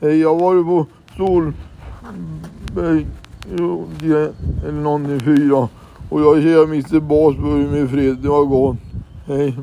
[0.00, 0.86] Hej, jag har varit på
[1.16, 3.06] Solberg
[3.52, 5.68] eh, eller någonting fyra.
[6.08, 8.16] Och jag ser Mr Basburg med fred.
[8.22, 8.76] Det var gott.
[9.26, 9.56] Hej.